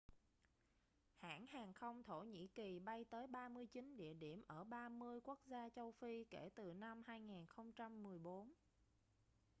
hãng 1.15 1.45
hàng 1.47 1.73
không 1.73 2.03
thổ 2.03 2.21
nhĩ 2.23 2.47
kỳ 2.47 2.79
bay 2.79 3.05
tới 3.09 3.27
39 3.27 3.97
địa 3.97 4.13
điểm 4.13 4.43
ở 4.47 4.63
30 4.63 5.19
quốc 5.23 5.39
gia 5.45 5.69
châu 5.69 5.91
phi 5.91 6.23
kể 6.29 6.49
từ 6.55 6.73
năm 6.73 7.03
2014 7.07 8.51